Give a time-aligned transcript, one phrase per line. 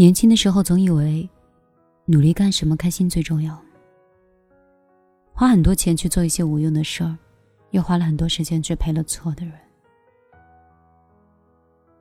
[0.00, 1.28] 年轻的时候总以为，
[2.06, 3.62] 努力干什么开心最重要。
[5.34, 7.14] 花很多钱去做一些无用的事儿，
[7.72, 9.52] 又花了很多时间去陪了错的人。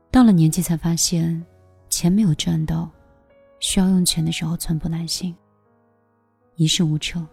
[0.10, 1.46] 到了年纪才发现，
[1.90, 2.90] 钱没有赚到，
[3.60, 5.36] 需要用钱的时候寸步难行，
[6.56, 7.28] 一事无成。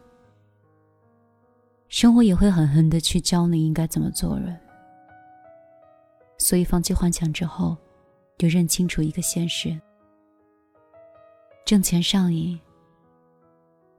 [1.86, 4.58] 生活也会狠狠的去教你应该怎么做人。
[6.38, 7.76] 所以放弃幻想之后，
[8.36, 9.80] 就认清楚一个现实：
[11.66, 12.56] 挣钱上瘾，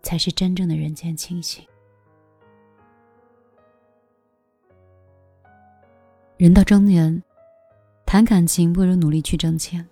[0.01, 1.67] 才是真正的人间清醒。
[6.37, 7.21] 人到中年，
[8.05, 9.85] 谈感情不如努力去挣钱。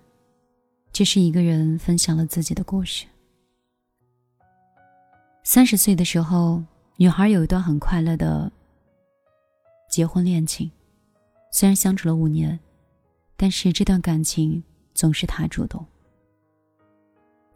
[0.90, 3.04] 这是一个人分享了自己的故事。
[5.44, 6.64] 三十岁的时候，
[6.96, 8.50] 女孩有一段很快乐的
[9.90, 10.70] 结婚恋情，
[11.52, 12.58] 虽然相处了五年，
[13.36, 14.64] 但是这段感情
[14.94, 15.86] 总是她主动。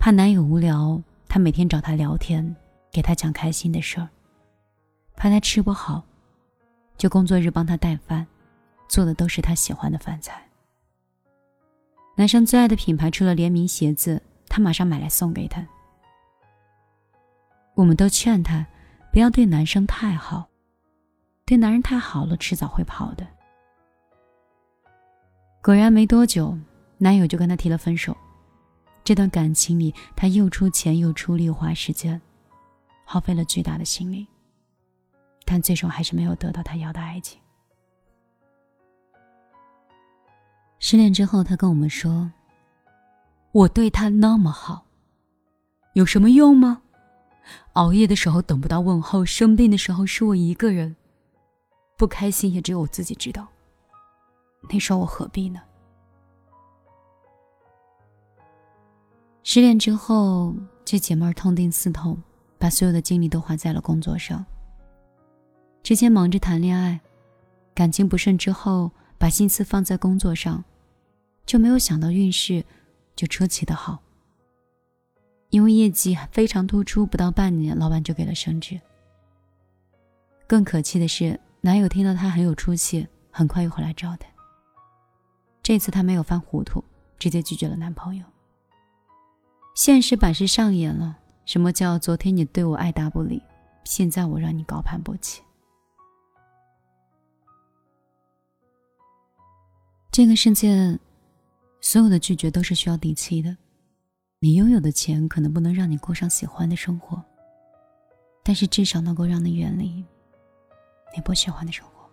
[0.01, 0.99] 怕男友无聊，
[1.29, 2.57] 她每天找他聊天，
[2.91, 4.09] 给他讲开心的事儿。
[5.15, 6.03] 怕他吃不好，
[6.97, 8.27] 就工作日帮他带饭。
[8.89, 10.43] 做的都是他喜欢的饭菜。
[12.17, 15.65] 男生最爱的品牌出了联名鞋子，他马上买来送给他。
[17.75, 18.67] 我们都劝他
[19.13, 20.49] 不要对男生太好，
[21.45, 23.27] 对男人太好了，迟早会跑的。
[25.63, 26.57] 果然没多久，
[26.97, 28.17] 男友就跟他提了分手。
[29.03, 32.21] 这段感情里，他又出钱又出力花时间，
[33.05, 34.27] 耗费了巨大的心力，
[35.45, 37.41] 但最终还是没有得到他要的爱情。
[40.79, 42.31] 失恋之后，他跟我们说
[43.53, 44.87] ：“我对他那么好，
[45.95, 46.83] 有什么用吗？
[47.73, 50.95] 熬夜的时候等不到问候，生病的时候是我一个人，
[51.97, 53.49] 不开心也只有我自己知道。
[54.71, 55.61] 你说我何必呢？”
[59.53, 62.17] 失恋之后，这姐妹儿痛定思痛，
[62.57, 64.47] 把所有的精力都花在了工作上。
[65.83, 67.01] 之前忙着谈恋爱，
[67.75, 70.63] 感情不顺之后，把心思放在工作上。
[71.45, 72.65] 就没有想到运势
[73.17, 73.99] 就出奇的好，
[75.49, 78.81] 因为业绩非常突出，不到半年，老板就给了升职。
[80.47, 84.29] 更可气的是，男友听到她很有出息，很快又回来找她。
[85.61, 86.85] 这次他没有犯糊涂，
[87.19, 88.25] 直接拒绝了男朋友。
[89.83, 93.43] 现实版是上演了，什么叫昨天你对我爱答不理，
[93.85, 95.41] 现在我让你高攀不起？
[100.13, 100.99] 这个世界。
[101.81, 103.57] 所有的拒绝都是需要底气的。
[104.41, 107.25] 你拥有的钱可能不能让你过上喜欢的生活，
[108.43, 110.05] 但是至少能够让你远离
[111.17, 112.07] 你不喜欢的生活。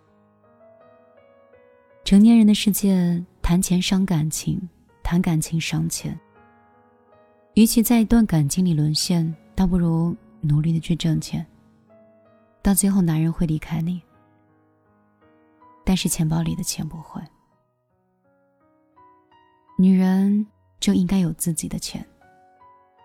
[2.05, 4.69] 成年人的世界，谈钱伤感情，
[5.03, 6.17] 谈感情伤钱。
[7.57, 11.43] 与其在一段感情里沦陷，倒不如努力的去挣钱。
[12.61, 13.99] 到最后，男人会离开你，
[15.83, 17.19] 但是钱包里的钱不会。
[19.75, 20.45] 女人
[20.79, 22.05] 就应该有自己的钱，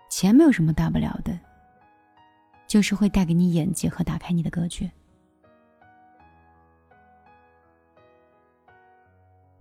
[0.07, 1.35] 钱没有什么大不了的，
[2.67, 4.87] 就是会带给你眼界和打开你的格局。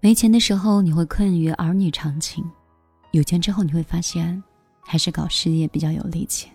[0.00, 2.44] 没钱的时候你会困于儿女长情，
[3.12, 4.42] 有钱之后你会发现，
[4.82, 6.50] 还是搞事业比较有力气。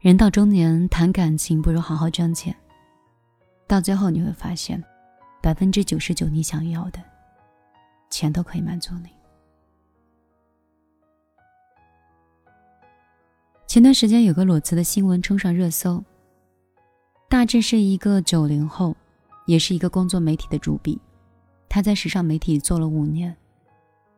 [0.00, 2.54] 人到中年谈感情不如好好赚钱，
[3.66, 4.82] 到最后你会发现，
[5.42, 7.00] 百分之九十九你想要的。
[8.10, 9.08] 钱都可以满足你。
[13.66, 16.04] 前段时间有个裸辞的新闻冲上热搜，
[17.28, 18.94] 大致是一个九零后，
[19.46, 21.00] 也是一个工作媒体的主笔，
[21.68, 23.36] 他在时尚媒体做了五年，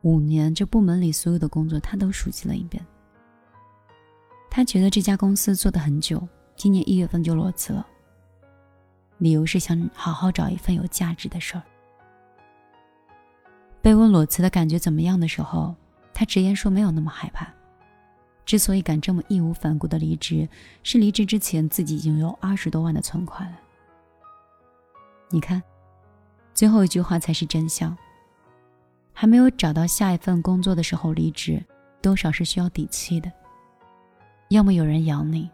[0.01, 2.85] 五年这部门里所有的工作他都熟悉了一遍。
[4.49, 6.25] 他觉得这家公司做的很久，
[6.55, 7.85] 今年一月份就裸辞了，
[9.17, 11.63] 理由是想好好找一份有价值的事儿。
[13.81, 15.75] 被问裸辞的感觉怎么样的时候，
[16.13, 17.47] 他直言说没有那么害怕。
[18.45, 20.47] 之所以敢这么义无反顾的离职，
[20.81, 23.59] 是离职之前自己已经有二十多万的存款了。
[25.29, 25.61] 你看，
[26.53, 27.95] 最后一句话才是真相。
[29.19, 31.59] 还没有找到下一份工作的时候离职，
[32.03, 33.31] 多少是需要底气的。
[34.49, 35.49] 要么有人养你，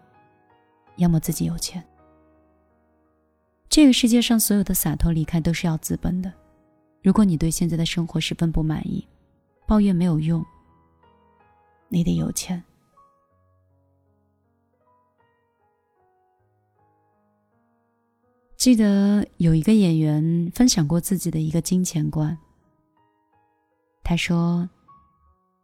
[0.98, 1.81] 要么自己有钱。
[3.69, 6.30] 这个世界上所有的洒脱离开都是要资本的。
[7.01, 9.07] 如果你对现在的生活十分不满意，
[9.65, 10.45] 抱怨没有用。
[11.88, 12.62] 你得有钱。
[18.57, 22.38] 记得有一个演员分享过自己的一个金钱观。
[24.03, 24.69] 他说：“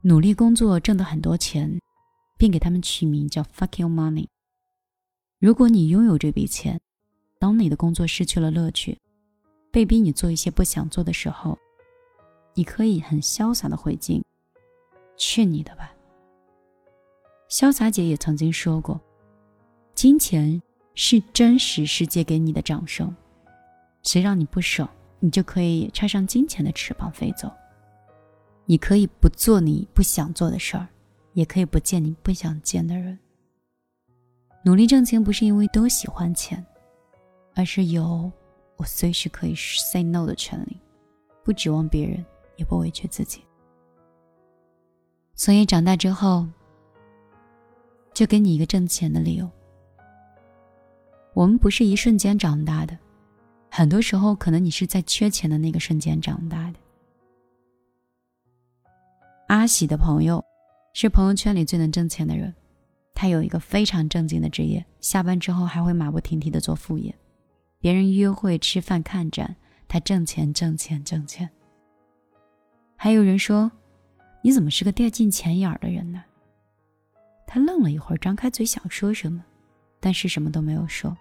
[0.01, 1.79] 努力工作挣得很多钱，
[2.37, 4.27] 并给他们取名叫 “fuck your money”。
[5.39, 6.79] 如果你拥有这笔钱，
[7.37, 8.97] 当你的工作失去了乐趣，
[9.71, 11.57] 被逼你做一些不想做的时候，
[12.53, 14.23] 你可以很潇洒的回敬
[15.17, 15.91] ：“去你的吧。”
[17.51, 18.99] 潇洒姐也曾经说过
[19.93, 20.61] ：“金钱
[20.95, 23.13] 是真实世界给你的掌声，
[24.03, 24.89] 谁让你不爽，
[25.19, 27.51] 你就可以插上金钱的翅膀飞走。”
[28.69, 30.87] 你可以不做你不想做的事儿，
[31.33, 33.17] 也可以不见你不想见的人。
[34.63, 36.63] 努力挣钱不是因为都喜欢钱，
[37.55, 38.31] 而是有
[38.77, 40.79] 我随时可以 say no 的权利，
[41.43, 42.23] 不指望别人，
[42.57, 43.41] 也不委屈自己。
[45.33, 46.47] 所以长大之后，
[48.13, 49.49] 就给你一个挣钱的理由。
[51.33, 52.95] 我们不是一瞬间长大的，
[53.71, 56.75] 很多时候可能你是在缺钱的那个瞬间长大的。
[59.49, 60.45] 阿喜的朋友
[60.93, 62.53] 是朋友圈里最能挣钱的人，
[63.15, 67.15] 他有一个非常正经的职业，下班之后还会马不停蹄的做副业。
[67.79, 69.55] 别人约会、吃饭、看展，
[69.87, 71.49] 他挣钱、挣钱、挣钱。
[72.95, 73.71] 还有人说
[74.43, 76.23] ：“你怎么是个掉进钱眼儿的人呢？”
[77.47, 79.43] 他愣了一会儿，张开嘴想说什么，
[79.99, 81.17] 但是什么都没有说。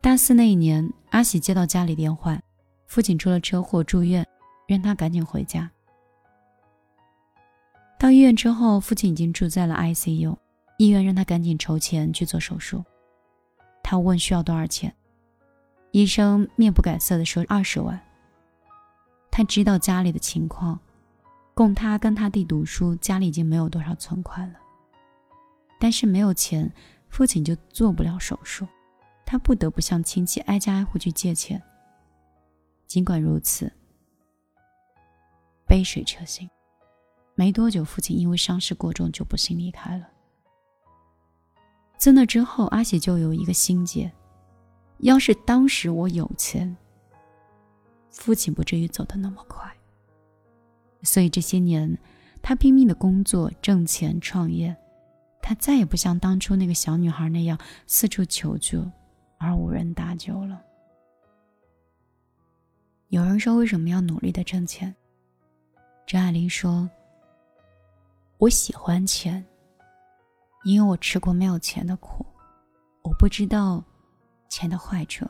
[0.00, 2.40] 大四那一年，阿喜接到家里电话，
[2.86, 4.24] 父亲出了车祸住院，
[4.68, 5.68] 让他赶紧回家。
[8.02, 10.36] 到医院之后，父亲已经住在了 ICU，
[10.76, 12.84] 医院让他赶紧筹钱去做手术。
[13.80, 14.92] 他问需要多少钱，
[15.92, 18.00] 医生面不改色的说二十万。
[19.30, 20.80] 他知道家里的情况，
[21.54, 24.58] 供他跟他弟读书，家里已经没有多少存款了。
[25.78, 26.68] 但是没有钱，
[27.08, 28.66] 父亲就做不了手术，
[29.24, 31.62] 他不得不向亲戚挨家挨户去借钱。
[32.88, 33.72] 尽管如此，
[35.68, 36.50] 杯水车薪。
[37.34, 40.06] 没多久，父亲因为伤势过重就不幸离开了。
[41.96, 44.12] 自那之后，阿喜就有一个心结：
[44.98, 46.76] 要是当时我有钱，
[48.10, 49.72] 父亲不至于走得那么快。
[51.02, 51.98] 所以这些年，
[52.42, 54.76] 他拼命的工作、挣钱、创业，
[55.40, 58.84] 他再也不像当初那个小女孩那样四处求助，
[59.38, 60.60] 而无人搭救了。
[63.08, 64.94] 有人说：“为什么要努力的挣钱？”
[66.06, 66.90] 张爱玲说。
[68.42, 69.44] 我喜欢钱，
[70.64, 72.26] 因为我吃过没有钱的苦。
[73.02, 73.80] 我不知道
[74.48, 75.24] 钱的坏处，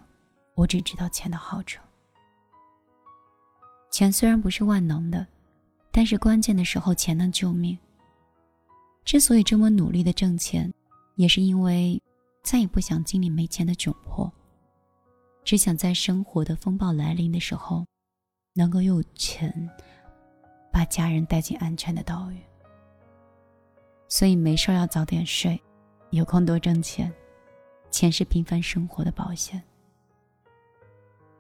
[0.55, 1.79] 我只知道钱的好处。
[3.91, 5.27] 钱虽然不是万能的，
[5.91, 7.79] 但是关键的时候钱能救命。
[9.05, 10.73] 之所以这么努力的挣钱，
[11.17, 12.01] 也是因为
[12.43, 14.33] 再也不想经历没钱的窘迫，
[15.45, 17.85] 只想在生活的风暴来临的时候，
[18.55, 19.53] 能够用钱
[20.73, 22.41] 把家人带进安全的岛屿。
[24.13, 25.59] 所以没事要早点睡，
[26.11, 27.11] 有空多挣钱，
[27.91, 29.63] 钱是平凡生活的保险。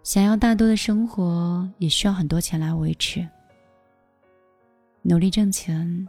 [0.03, 3.29] 想要大多的生活，也需要很多钱来维持。
[5.03, 6.09] 努力挣钱，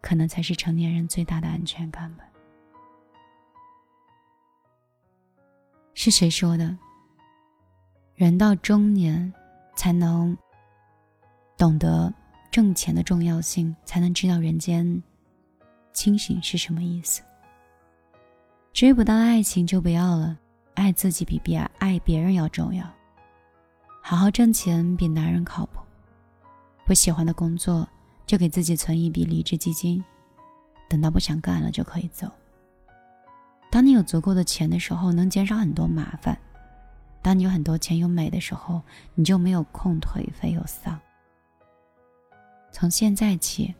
[0.00, 2.24] 可能才是成年人最大的安全感吧。
[5.92, 6.74] 是谁说的？
[8.14, 9.30] 人到中年，
[9.76, 10.34] 才能
[11.58, 12.10] 懂得
[12.50, 15.02] 挣钱的重要性，才能知道人间。
[15.98, 17.22] 清醒是什么意思？
[18.72, 20.38] 追不到爱情就不要了，
[20.74, 22.88] 爱自己比别爱别人要重要。
[24.00, 25.80] 好好挣钱比男人靠谱。
[26.86, 27.84] 不喜欢的工作
[28.26, 30.04] 就给自己存一笔离职基金，
[30.88, 32.30] 等到不想干了就可以走。
[33.68, 36.32] 当你有足够的钱的时候，能减少很多麻烦；
[37.20, 38.80] 当你有很多钱有美的时候，
[39.16, 40.96] 你就没有空颓废又丧。
[42.70, 43.74] 从现在起，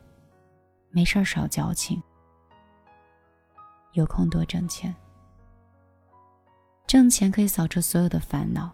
[0.90, 2.02] 没事儿少矫情。
[3.98, 4.94] 有空多挣钱，
[6.86, 8.70] 挣钱可以扫除所有的烦恼。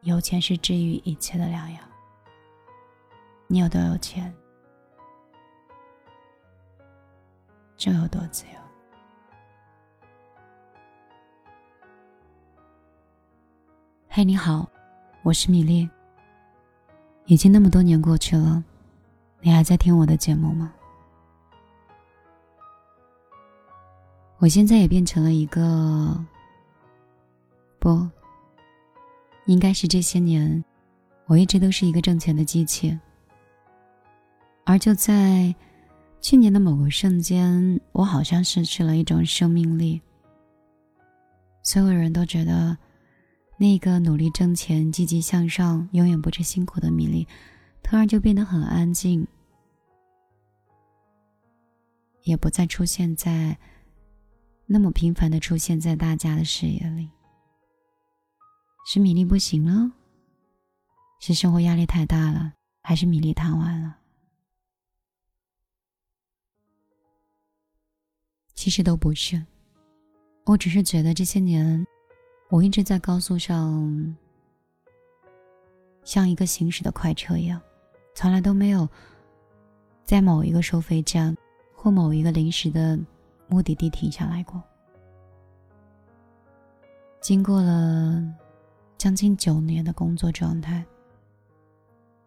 [0.00, 1.78] 有钱是治愈一切的良药。
[3.48, 4.32] 你有多有钱，
[7.76, 8.52] 就有多自由。
[14.08, 14.66] 嘿，你好，
[15.22, 15.86] 我是米粒。
[17.26, 18.64] 已经那么多年过去了，
[19.40, 20.72] 你还在听我的节目吗？
[24.42, 26.26] 我现在也变成了一个，
[27.78, 28.04] 不，
[29.46, 30.64] 应该是这些年，
[31.26, 32.98] 我一直都是一个挣钱的机器。
[34.64, 35.54] 而就在
[36.20, 40.02] 去年的某个瞬间，我好像失去了一种生命力。
[41.62, 42.76] 所有人都觉得，
[43.56, 47.28] 那个努力挣钱、积极向上、永远不知辛苦的米粒，
[47.80, 49.24] 突然就变得很安静，
[52.24, 53.56] 也不再出现在
[54.72, 57.10] 那么频繁的出现在大家的视野里。
[58.86, 59.92] 是米粒不行了？
[61.20, 62.54] 是生活压力太大了？
[62.82, 63.98] 还是米粒贪玩了？
[68.54, 69.44] 其实都不是，
[70.46, 71.86] 我只是觉得这些年，
[72.48, 74.16] 我一直在高速上，
[76.02, 77.60] 像一个行驶的快车一样，
[78.14, 78.88] 从来都没有
[80.02, 81.36] 在某一个收费站
[81.74, 82.98] 或某一个临时的
[83.52, 84.62] 目的地停下来过。
[87.20, 88.22] 经过了
[88.96, 90.82] 将近九年的工作状态，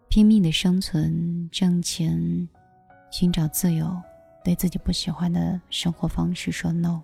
[0.08, 2.48] 拼命的生存、挣钱、
[3.10, 3.92] 寻找自由。
[4.44, 7.02] 对自己不喜欢的生活方式说 no，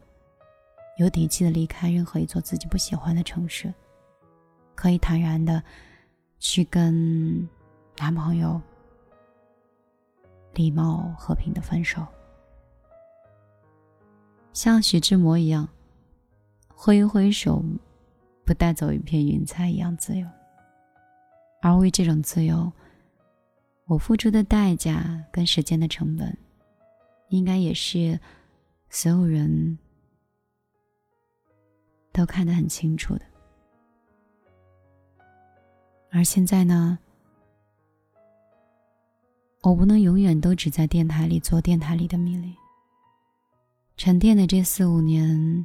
[0.97, 3.73] 有底气的离开任何一座自己不喜欢的城市，
[4.75, 5.63] 可以坦然的
[6.37, 7.49] 去跟
[7.97, 8.61] 男朋友
[10.53, 12.05] 礼貌和平的分手，
[14.53, 15.67] 像徐志摩一样
[16.67, 17.63] 挥一挥手，
[18.45, 20.27] 不带走一片云彩一样自由。
[21.61, 22.71] 而为这种自由，
[23.85, 26.37] 我付出的代价跟时间的成本。
[27.29, 28.19] 应该也是
[28.89, 29.77] 所有人
[32.11, 33.21] 都看得很清楚的。
[36.11, 36.99] 而现在呢，
[39.61, 42.53] 我不能永远都只在电台里做电台里的米粒。
[44.03, 45.63] 沉淀的这四五年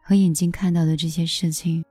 [0.00, 1.84] 和眼睛看到的这些事情，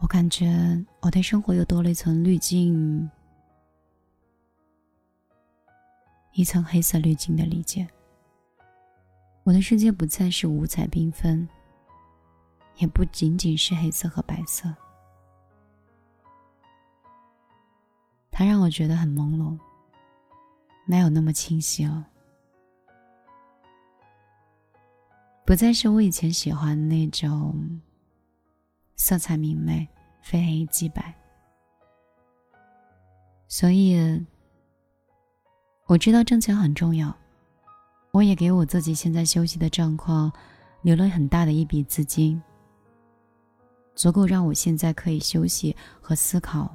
[0.00, 3.08] 我感觉我对生活又多了一层滤镜。
[6.32, 7.86] 一层黑色滤镜的理解，
[9.44, 11.48] 我的世界不再是五彩缤纷，
[12.78, 14.74] 也不仅仅是黑色和白色，
[18.28, 19.56] 它让我觉得很朦胧，
[20.84, 22.08] 没有那么清晰了，
[25.44, 27.80] 不再是我以前喜欢那种
[28.96, 29.86] 色彩明媚、
[30.22, 31.14] 非黑即白，
[33.48, 34.24] 所以。
[35.86, 37.14] 我知道挣钱很重要，
[38.10, 40.32] 我也给我自己现在休息的状况
[40.80, 42.42] 留了很大的一笔资金，
[43.94, 46.74] 足够让我现在可以休息和思考。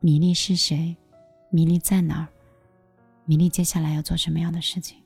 [0.00, 0.94] 米粒是谁？
[1.48, 2.28] 米粒在哪儿？
[3.24, 5.01] 米粒接下来要做什么样的事情？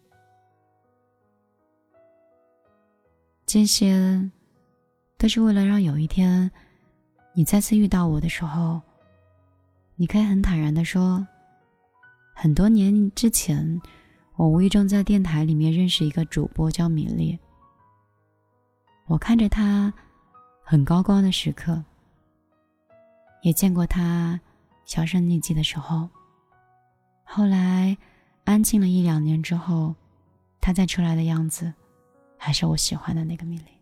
[3.47, 4.29] 这些，
[5.17, 6.51] 都是为了让有一天，
[7.33, 8.83] 你再次遇到我的时候，
[9.95, 11.25] 你可以很坦然的说。
[12.35, 13.81] 很多年之前，
[14.35, 17.39] 我无意中在电台里面认识一个主播，叫米粒。
[19.07, 19.95] 我看着他
[20.65, 21.83] 很高光的时刻，
[23.43, 24.39] 也见过他
[24.85, 26.09] 销声匿迹的时候。
[27.23, 27.97] 后来
[28.45, 29.95] 安静了一两年之后，
[30.61, 31.73] 他再出来的样子，
[32.47, 33.73] 还是我喜欢的那个米粒。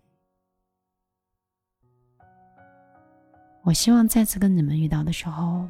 [3.60, 5.68] 我希望再次跟你们遇到的时候。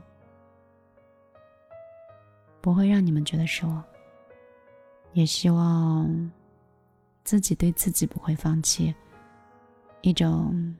[2.61, 3.85] 不会让你们觉得失望，
[5.13, 6.31] 也希望
[7.25, 8.95] 自己对自己不会放弃
[10.01, 10.75] 一种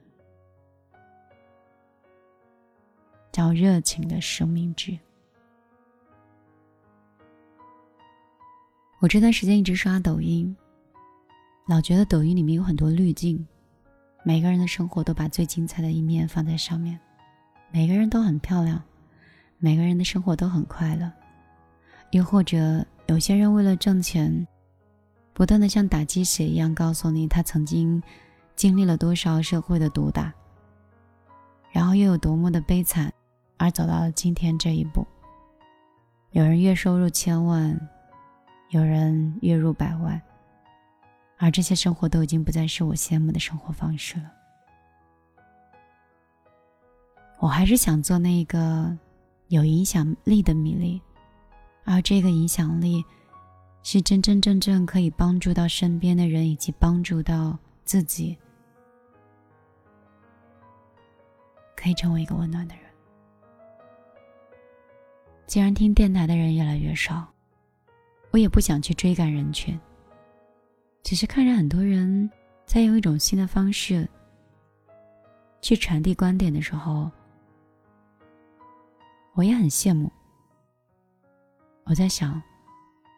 [3.31, 4.97] 叫热情的生命值。
[8.99, 10.55] 我这段时间一直刷抖音，
[11.67, 13.43] 老觉得抖音里面有很多滤镜，
[14.23, 16.99] 每个人的生活都把最精彩的一面放在上面，
[17.71, 18.79] 每个人都很漂亮，
[19.57, 21.11] 每个人的生活都很快乐。
[22.11, 24.47] 又或者，有些人为了挣钱，
[25.33, 28.01] 不断的像打鸡血一样告诉你他曾经
[28.55, 30.31] 经历了多少社会的毒打，
[31.71, 33.11] 然后又有多么的悲惨，
[33.57, 35.03] 而走到了今天这一步。
[36.29, 37.89] 有人月收入千万，
[38.69, 40.21] 有人月入百万，
[41.37, 44.31] 而这些生活都已经不再是我羡慕的生活方式了。
[47.39, 48.97] 我还是想做那个
[49.49, 51.01] 有影响力的米粒。
[51.87, 53.05] 而这个影响力，
[53.83, 58.35] 是真真正正可以帮助到身边的人，以及帮助到自己，
[61.75, 62.83] 可以成为一个温暖的人。
[65.45, 67.27] 既然听电台的人越来越少，
[68.31, 69.79] 我也不想去追赶人群，
[71.05, 72.27] 只是看着很多人
[72.65, 74.09] 在用一种新的方式
[75.61, 77.11] 去传递观点的时候，
[79.35, 80.11] 我也很羡慕。
[81.83, 82.41] 我在想，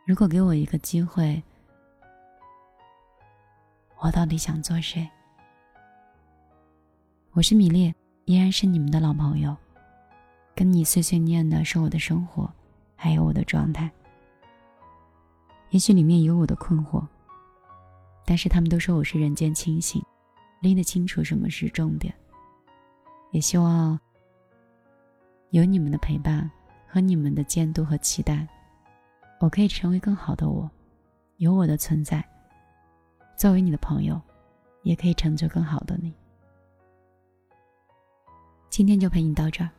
[0.06, 1.42] 如果给我一个机会，
[4.00, 5.10] 我到底想做谁？
[7.32, 9.56] 我是米粒，依然是你们的老朋友。
[10.54, 12.52] 跟你碎碎念的是我的生活，
[12.98, 13.90] 还有我的状态。
[15.70, 17.06] 也许里面有我的困惑，
[18.30, 20.04] 但是他们都说我是人间清醒，
[20.60, 22.14] 拎得清楚什么是重点。
[23.32, 23.98] 也希望
[25.52, 26.52] 有你们的陪伴
[26.86, 28.46] 和你们的监督和期待，
[29.40, 30.70] 我可以成为更好的我。
[31.38, 32.22] 有我的存在，
[33.38, 34.20] 作为你的朋友，
[34.84, 36.14] 也可以成就更好的你。
[38.70, 39.70] 今天就陪你到这儿。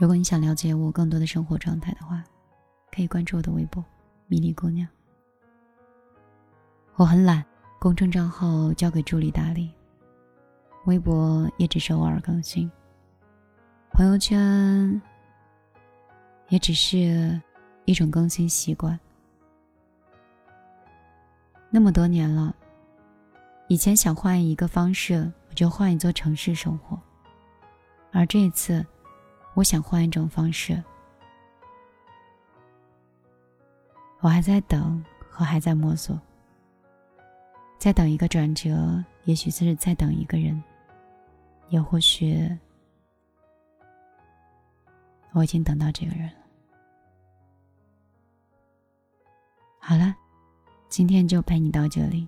[0.00, 2.24] 如果你想了解我更多的生活状态的话，
[2.90, 3.84] 可以关注我的微博
[4.26, 4.88] “米粒姑娘”。
[6.98, 7.44] 我很懒，
[7.78, 9.70] 公众账号交给助理打理，
[10.86, 12.70] 微博也只是偶尔更新，
[13.90, 15.02] 朋友圈
[16.48, 17.38] 也只是
[17.84, 18.98] 一种更新习惯。
[21.68, 22.56] 那么多年了，
[23.68, 26.98] 以前想换一个方式，我就换一座城市生活。
[28.10, 28.82] 而这一次，
[29.52, 30.82] 我想换一种方式。
[34.20, 36.18] 我还在等，和还在摸索，
[37.78, 40.62] 在等一个转折，也许就是在等一个人，
[41.68, 42.48] 也或许
[45.32, 46.38] 我已经等到这个人了。
[49.78, 50.14] 好了。
[50.88, 52.26] 今天就陪你到这里。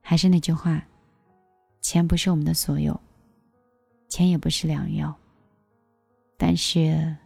[0.00, 0.80] 还是那句话，
[1.80, 3.00] 钱不是我们的所有，
[4.06, 5.12] 钱也不是良药。
[6.36, 7.16] 但是，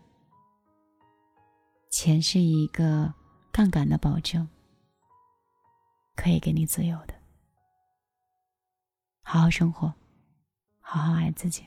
[1.91, 3.13] 钱是一个
[3.53, 4.49] 杠杆的保证，
[6.17, 7.15] 可以给你自由的。
[9.23, 9.95] 好好生活，
[10.81, 11.67] 好好爱自己。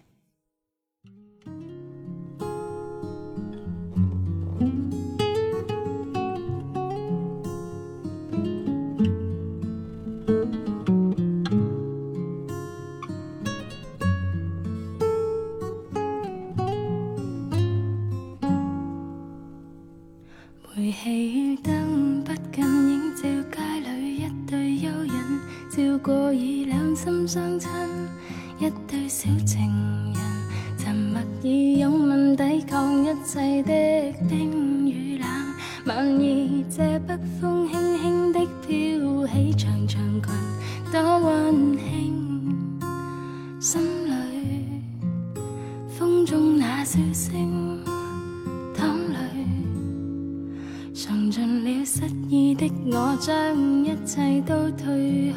[53.40, 55.34] 将一切都褪去。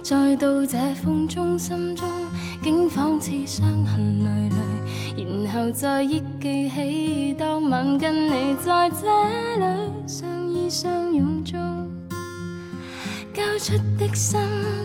[0.00, 2.08] 再到这风中，心中
[2.62, 4.48] 竟仿似伤痕累
[5.16, 9.06] 累，然后再忆记起当晚跟你在这
[9.58, 11.60] 里相依相拥中，
[13.34, 14.38] 交出的心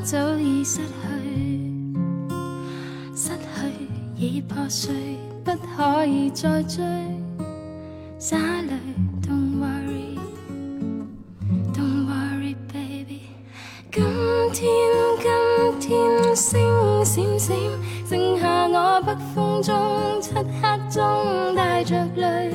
[0.03, 1.93] 早已失去，
[3.15, 4.91] 失去已破碎，
[5.43, 6.83] 不可以再追，
[8.17, 8.73] 洒泪
[14.47, 14.69] 今天，
[15.79, 16.35] 今天。
[16.35, 16.63] 星
[17.03, 17.57] 闪闪，
[18.07, 20.43] 剩下我北风中漆黑
[20.89, 22.51] 中带着泪，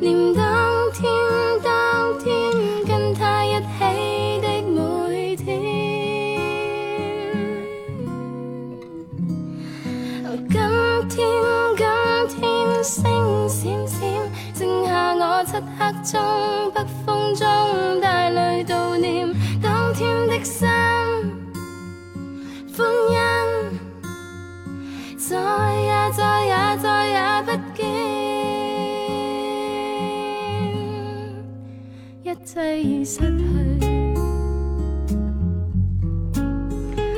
[0.00, 0.44] 念当
[0.92, 1.04] 天
[1.62, 2.26] 当天
[2.86, 5.46] 跟他一起的每天。
[10.48, 10.56] 今
[11.10, 11.18] 天
[11.76, 11.84] 今
[12.40, 13.02] 天星
[13.48, 14.00] 闪闪，
[14.54, 16.18] 剩下我漆黑中
[16.72, 18.23] 北风中带
[32.60, 33.80] 已失去，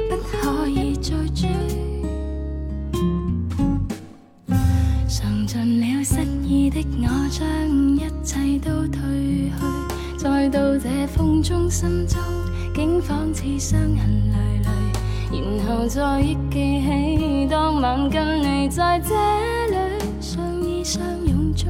[0.08, 1.48] 不可以再追。
[5.06, 7.44] 尝尽了失意的我，将
[7.96, 8.98] 一切都褪
[9.50, 9.52] 去，
[10.16, 12.18] 再到这风中，心中
[12.74, 14.68] 竟仿似伤痕累累。
[15.32, 19.14] 然后再忆记起当晚跟你在这
[19.70, 19.76] 里
[20.20, 21.68] 相依相拥中，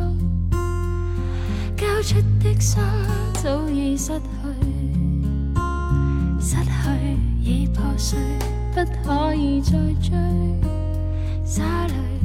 [1.76, 2.80] 交出的心
[3.46, 4.18] 早已失去，
[6.40, 6.68] 失去
[7.40, 8.18] 已破碎，
[8.74, 9.70] 不可以再
[10.02, 10.10] 追，
[11.44, 12.15] 洒泪。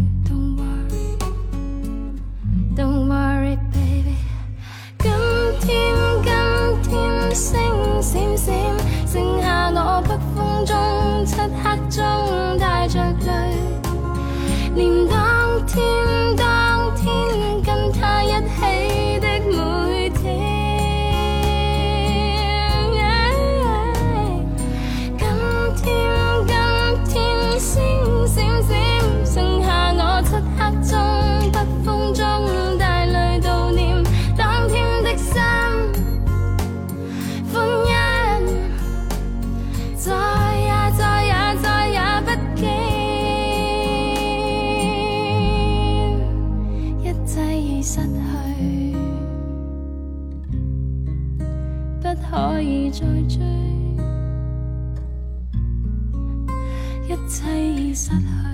[57.93, 58.50] 失去。